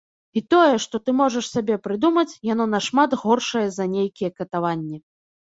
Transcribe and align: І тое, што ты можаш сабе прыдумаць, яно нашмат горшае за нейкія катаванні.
І 0.39 0.41
тое, 0.53 0.75
што 0.85 0.95
ты 1.09 1.13
можаш 1.21 1.45
сабе 1.55 1.75
прыдумаць, 1.85 2.33
яно 2.53 2.65
нашмат 2.75 3.13
горшае 3.25 3.65
за 3.77 3.85
нейкія 3.95 4.29
катаванні. 4.41 4.97